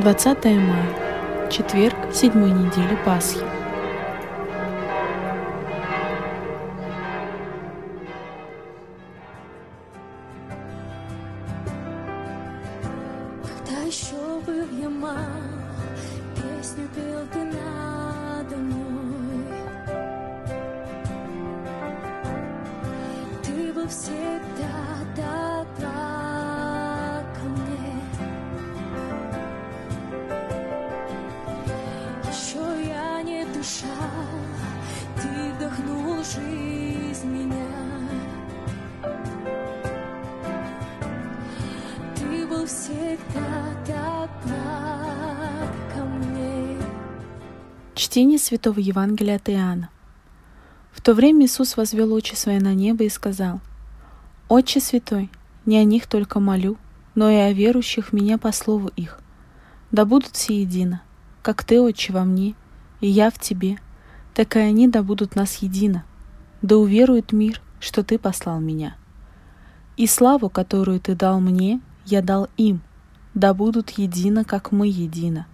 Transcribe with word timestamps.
20 0.00 0.44
мая, 0.44 1.50
четверг 1.50 1.96
седьмой 2.12 2.52
недели 2.52 2.96
Пасхи. 3.04 3.40
Когда 13.42 13.80
еще 13.84 14.40
был 14.46 14.68
я 14.80 14.88
мал, 14.88 15.16
песню 16.36 16.88
пел 16.94 17.26
ты 17.32 17.44
надо 17.44 18.56
мной. 18.56 19.46
Ты 23.42 23.72
был 23.72 23.88
всегда 23.88 24.37
Чтение 47.94 48.38
Святого 48.38 48.78
Евангелия 48.78 49.36
от 49.36 49.48
Иоанна. 49.48 49.88
В 50.92 51.00
то 51.00 51.14
время 51.14 51.46
Иисус 51.46 51.78
возвел 51.78 52.12
очи 52.12 52.34
свои 52.34 52.58
на 52.58 52.74
небо 52.74 53.04
и 53.04 53.08
сказал, 53.08 53.60
«Отче 54.50 54.80
Святой, 54.80 55.30
не 55.64 55.78
о 55.78 55.84
них 55.84 56.06
только 56.06 56.40
молю, 56.40 56.76
но 57.14 57.30
и 57.30 57.36
о 57.36 57.54
верующих 57.54 58.08
в 58.08 58.12
Меня 58.12 58.36
по 58.36 58.52
слову 58.52 58.90
их. 58.96 59.18
Да 59.90 60.04
будут 60.04 60.36
все 60.36 60.60
едино, 60.60 61.00
как 61.40 61.64
Ты, 61.64 61.80
Отче, 61.80 62.12
во 62.12 62.24
мне, 62.24 62.54
и 63.00 63.08
я 63.08 63.30
в 63.30 63.38
Тебе, 63.38 63.78
так 64.34 64.56
и 64.56 64.58
они 64.58 64.88
да 64.88 65.02
будут 65.02 65.36
нас 65.36 65.56
едино. 65.62 66.04
Да 66.60 66.76
уверует 66.76 67.32
мир, 67.32 67.62
что 67.80 68.02
Ты 68.02 68.18
послал 68.18 68.60
Меня. 68.60 68.94
И 69.96 70.06
славу, 70.06 70.50
которую 70.50 71.00
Ты 71.00 71.14
дал 71.14 71.40
мне, 71.40 71.80
я 72.10 72.22
дал 72.22 72.48
им, 72.56 72.80
да 73.34 73.52
будут 73.52 73.90
едино, 73.90 74.44
как 74.44 74.72
мы 74.72 74.86
едино. 74.88 75.46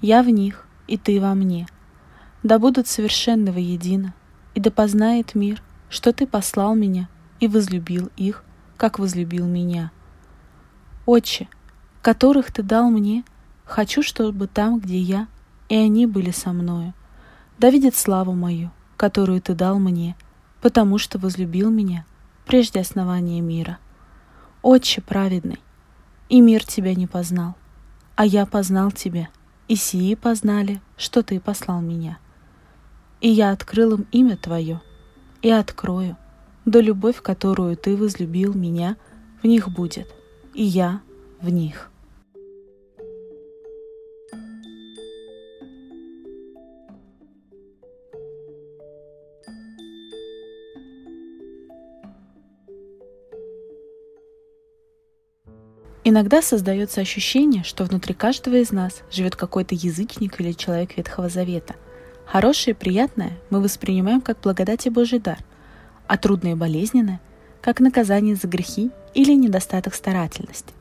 Я 0.00 0.22
в 0.22 0.28
них, 0.28 0.66
и 0.88 0.98
Ты 0.98 1.20
во 1.20 1.34
мне. 1.34 1.68
Да 2.42 2.58
будут 2.58 2.88
совершенны 2.88 3.52
воедино, 3.52 4.12
и 4.54 4.60
да 4.60 4.70
познает 4.70 5.34
мир, 5.34 5.62
что 5.88 6.12
Ты 6.12 6.26
послал 6.26 6.74
меня 6.74 7.08
и 7.38 7.46
возлюбил 7.46 8.10
их, 8.16 8.42
как 8.76 8.98
возлюбил 8.98 9.46
меня. 9.46 9.92
Отче, 11.06 11.48
которых 12.02 12.52
Ты 12.52 12.64
дал 12.64 12.90
мне, 12.90 13.24
хочу, 13.64 14.02
чтобы 14.02 14.48
там, 14.48 14.80
где 14.80 14.98
я, 14.98 15.28
и 15.68 15.76
они 15.76 16.06
были 16.06 16.32
со 16.32 16.52
мною. 16.52 16.94
Да 17.58 17.70
видят 17.70 17.94
славу 17.94 18.32
мою, 18.32 18.72
которую 18.96 19.40
Ты 19.40 19.54
дал 19.54 19.78
мне, 19.78 20.16
потому 20.60 20.98
что 20.98 21.18
возлюбил 21.18 21.70
меня 21.70 22.04
прежде 22.44 22.80
основания 22.80 23.40
мира. 23.40 23.78
Отче 24.62 25.00
праведный, 25.00 25.60
и 26.28 26.40
мир 26.40 26.64
Тебя 26.64 26.94
не 26.94 27.06
познал, 27.06 27.54
а 28.14 28.24
я 28.26 28.46
познал 28.46 28.90
Тебя, 28.90 29.28
и 29.68 29.76
сии 29.76 30.14
познали, 30.14 30.80
что 30.96 31.22
Ты 31.22 31.40
послал 31.40 31.80
меня. 31.80 32.18
И 33.20 33.28
я 33.28 33.52
открыл 33.52 33.94
им 33.94 34.06
имя 34.12 34.36
Твое, 34.36 34.80
и 35.42 35.50
открою, 35.50 36.16
да 36.64 36.80
любовь, 36.80 37.22
которую 37.22 37.76
Ты 37.76 37.96
возлюбил 37.96 38.54
меня, 38.54 38.96
в 39.42 39.46
них 39.46 39.68
будет, 39.68 40.08
и 40.54 40.62
я 40.62 41.00
в 41.40 41.48
них. 41.48 41.90
Иногда 56.08 56.40
создается 56.40 57.00
ощущение, 57.00 57.64
что 57.64 57.82
внутри 57.82 58.14
каждого 58.14 58.54
из 58.54 58.70
нас 58.70 59.02
живет 59.10 59.34
какой-то 59.34 59.74
язычник 59.74 60.40
или 60.40 60.52
человек 60.52 60.96
Ветхого 60.96 61.28
Завета. 61.28 61.74
Хорошее 62.26 62.76
и 62.76 62.78
приятное 62.78 63.32
мы 63.50 63.60
воспринимаем 63.60 64.20
как 64.20 64.38
благодать 64.40 64.86
и 64.86 64.90
Божий 64.90 65.18
дар, 65.18 65.38
а 66.06 66.16
трудное 66.16 66.52
и 66.52 66.54
болезненное– 66.54 67.20
как 67.60 67.80
наказание 67.80 68.36
за 68.36 68.46
грехи 68.46 68.92
или 69.14 69.32
недостаток 69.32 69.96
старательности. 69.96 70.72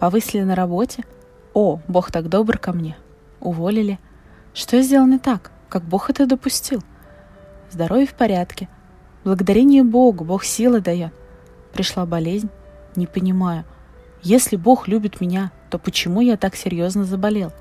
Повысили 0.00 0.42
на 0.42 0.56
работе– 0.56 1.04
«О, 1.54 1.80
Бог 1.86 2.10
так 2.10 2.28
добр 2.28 2.58
ко 2.58 2.72
мне!» 2.72 2.96
Уволили– 3.38 4.00
«Что 4.54 4.76
я 4.76 4.82
сделал 4.82 5.06
не 5.06 5.20
так? 5.20 5.52
Как 5.68 5.84
Бог 5.84 6.10
это 6.10 6.26
допустил?» 6.26 6.82
Здоровье 7.70 8.08
в 8.08 8.14
порядке. 8.14 8.68
Благодарение 9.22 9.84
Богу, 9.84 10.24
Бог 10.24 10.42
силы 10.42 10.80
дает. 10.80 11.12
Пришла 11.72 12.06
болезнь– 12.06 12.48
не 12.96 13.06
понимаю– 13.06 13.64
если 14.22 14.54
Бог 14.54 14.86
любит 14.86 15.20
меня, 15.20 15.50
то 15.68 15.78
почему 15.78 16.20
я 16.20 16.36
так 16.36 16.54
серьезно 16.54 17.04
заболел? 17.04 17.52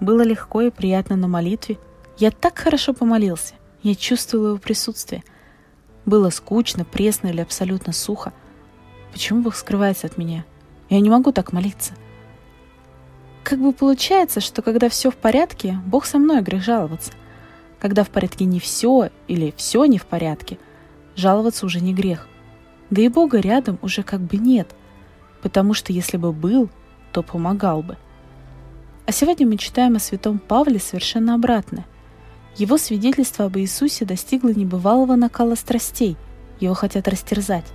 Было 0.00 0.22
легко 0.22 0.62
и 0.62 0.70
приятно 0.70 1.14
на 1.14 1.28
молитве. 1.28 1.78
Я 2.18 2.32
так 2.32 2.58
хорошо 2.58 2.94
помолился. 2.94 3.54
Я 3.82 3.94
чувствовал 3.94 4.48
его 4.48 4.58
присутствие. 4.58 5.22
Было 6.04 6.30
скучно, 6.30 6.84
пресно 6.84 7.28
или 7.28 7.40
абсолютно 7.40 7.92
сухо. 7.92 8.32
Почему 9.12 9.42
Бог 9.42 9.54
скрывается 9.54 10.08
от 10.08 10.18
меня? 10.18 10.44
Я 10.90 10.98
не 10.98 11.10
могу 11.10 11.30
так 11.30 11.52
молиться. 11.52 11.94
Как 13.44 13.60
бы 13.60 13.72
получается, 13.72 14.40
что 14.40 14.62
когда 14.62 14.88
все 14.88 15.12
в 15.12 15.16
порядке, 15.16 15.78
Бог 15.86 16.06
со 16.06 16.18
мной 16.18 16.42
грех 16.42 16.62
жаловаться. 16.62 17.12
Когда 17.78 18.02
в 18.02 18.10
порядке 18.10 18.46
не 18.46 18.58
все 18.58 19.10
или 19.28 19.54
все 19.56 19.84
не 19.84 19.98
в 19.98 20.06
порядке, 20.06 20.58
жаловаться 21.14 21.66
уже 21.66 21.80
не 21.80 21.94
грех. 21.94 22.26
Да 22.90 23.00
и 23.00 23.08
Бога 23.08 23.38
рядом 23.38 23.78
уже 23.80 24.02
как 24.02 24.20
бы 24.20 24.38
нет– 24.38 24.74
потому 25.42 25.74
что 25.74 25.92
если 25.92 26.16
бы 26.16 26.32
был, 26.32 26.70
то 27.12 27.22
помогал 27.22 27.82
бы. 27.82 27.96
А 29.06 29.12
сегодня 29.12 29.46
мы 29.46 29.56
читаем 29.56 29.96
о 29.96 30.00
святом 30.00 30.38
Павле 30.38 30.78
совершенно 30.78 31.34
обратное. 31.34 31.86
Его 32.56 32.76
свидетельство 32.76 33.46
об 33.46 33.56
Иисусе 33.56 34.04
достигло 34.04 34.50
небывалого 34.50 35.16
накала 35.16 35.54
страстей, 35.54 36.16
его 36.60 36.74
хотят 36.74 37.08
растерзать. 37.08 37.66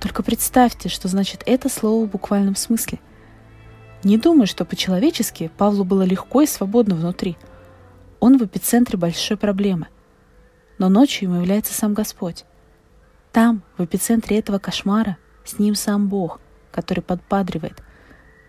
Только 0.00 0.22
представьте, 0.22 0.88
что 0.88 1.08
значит 1.08 1.42
это 1.46 1.68
слово 1.68 2.04
в 2.04 2.10
буквальном 2.10 2.56
смысле. 2.56 3.00
Не 4.02 4.18
думаю, 4.18 4.46
что 4.46 4.66
по-человечески 4.66 5.50
Павлу 5.56 5.84
было 5.84 6.02
легко 6.02 6.42
и 6.42 6.46
свободно 6.46 6.94
внутри. 6.94 7.38
Он 8.20 8.36
в 8.38 8.42
эпицентре 8.44 8.98
большой 8.98 9.38
проблемы. 9.38 9.88
Но 10.78 10.90
ночью 10.90 11.28
ему 11.28 11.40
является 11.40 11.72
сам 11.72 11.94
Господь. 11.94 12.44
Там, 13.32 13.62
в 13.78 13.84
эпицентре 13.84 14.38
этого 14.38 14.58
кошмара, 14.58 15.16
с 15.44 15.58
ним 15.58 15.74
сам 15.74 16.08
Бог, 16.08 16.38
который 16.74 17.00
подпадривает. 17.00 17.82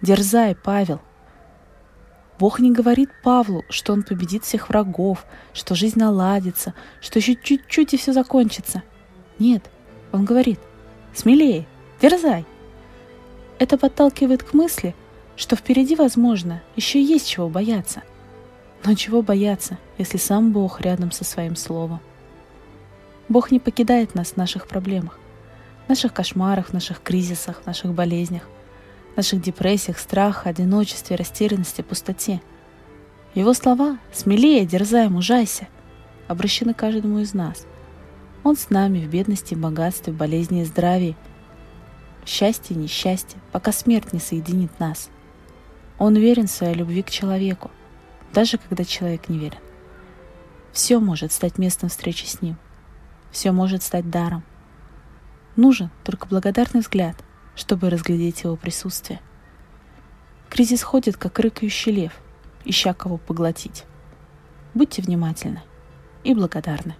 Дерзай, 0.01 0.55
Павел. 0.55 0.99
Бог 2.39 2.59
не 2.59 2.71
говорит 2.71 3.09
Павлу, 3.23 3.63
что 3.69 3.93
он 3.93 4.03
победит 4.03 4.43
всех 4.43 4.67
врагов, 4.67 5.25
что 5.53 5.75
жизнь 5.75 5.99
наладится, 5.99 6.73
что 6.99 7.19
еще 7.19 7.35
чуть-чуть 7.35 7.93
и 7.93 7.97
все 7.97 8.11
закончится. 8.11 8.83
Нет, 9.39 9.69
он 10.11 10.25
говорит, 10.25 10.59
смелее, 11.13 11.65
дерзай. 12.01 12.45
Это 13.57 13.77
подталкивает 13.77 14.43
к 14.43 14.53
мысли, 14.53 14.95
что 15.37 15.55
впереди, 15.55 15.95
возможно, 15.95 16.61
еще 16.75 17.01
есть 17.01 17.29
чего 17.29 17.47
бояться. 17.47 18.01
Но 18.83 18.95
чего 18.95 19.21
бояться, 19.21 19.77
если 19.97 20.17
сам 20.17 20.51
Бог 20.51 20.81
рядом 20.81 21.11
со 21.11 21.23
своим 21.23 21.55
словом? 21.55 22.01
Бог 23.29 23.51
не 23.51 23.59
покидает 23.59 24.13
нас 24.13 24.31
в 24.31 24.37
наших 24.37 24.67
проблемах 24.67 25.19
в 25.85 25.89
наших 25.89 26.13
кошмарах, 26.13 26.69
в 26.69 26.73
наших 26.73 27.01
кризисах, 27.01 27.61
в 27.61 27.67
наших 27.67 27.93
болезнях, 27.93 28.43
в 29.13 29.17
наших 29.17 29.41
депрессиях, 29.41 29.99
страхах, 29.99 30.47
одиночестве, 30.47 31.15
растерянности, 31.15 31.81
пустоте. 31.81 32.41
Его 33.35 33.53
слова 33.53 33.99
«смелее, 34.11 34.65
дерзай, 34.65 35.09
мужайся» 35.09 35.67
обращены 36.27 36.73
каждому 36.73 37.19
из 37.19 37.33
нас. 37.33 37.65
Он 38.43 38.55
с 38.55 38.69
нами 38.69 38.99
в 38.99 39.09
бедности, 39.09 39.53
богатстве, 39.53 40.11
болезни 40.11 40.61
и 40.61 40.65
здравии, 40.65 41.15
в 42.23 42.29
счастье 42.29 42.75
и 42.75 42.79
несчастье, 42.79 43.39
пока 43.51 43.71
смерть 43.71 44.11
не 44.11 44.19
соединит 44.19 44.79
нас. 44.79 45.09
Он 45.99 46.15
верен 46.15 46.47
в 46.47 46.51
своей 46.51 46.73
любви 46.73 47.03
к 47.03 47.11
человеку, 47.11 47.69
даже 48.33 48.57
когда 48.57 48.83
человек 48.83 49.29
не 49.29 49.37
верен. 49.37 49.59
Все 50.71 50.99
может 50.99 51.31
стать 51.31 51.59
местом 51.59 51.89
встречи 51.89 52.25
с 52.25 52.41
ним. 52.41 52.57
Все 53.31 53.51
может 53.51 53.83
стать 53.83 54.09
даром– 54.09 54.43
Нужен 55.55 55.89
только 56.03 56.27
благодарный 56.27 56.81
взгляд, 56.81 57.15
чтобы 57.55 57.89
разглядеть 57.89 58.43
его 58.43 58.57
присутствие. 58.57 59.21
Кризис 60.49 60.83
ходит, 60.83 61.15
как 61.15 61.39
рыкающий 61.39 61.93
лев, 61.93 62.13
ища 62.65 62.93
кого 62.93 63.17
поглотить. 63.17 63.85
Будьте 64.73 65.01
внимательны 65.01 65.61
и 66.23 66.33
благодарны. 66.33 66.95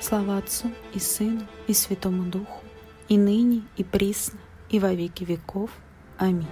Слава 0.00 0.38
Отцу 0.38 0.72
и 0.94 0.98
Сыну 0.98 1.46
и 1.68 1.74
Святому 1.74 2.24
Духу, 2.24 2.64
и 3.08 3.16
ныне, 3.16 3.62
и 3.76 3.84
присно, 3.84 4.38
и 4.68 4.78
во 4.78 4.92
веки 4.92 5.24
веков. 5.24 5.70
Аминь. 6.18 6.48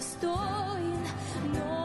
estoy. 0.00 0.94
No 1.52 1.79